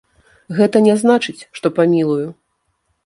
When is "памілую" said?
1.79-2.27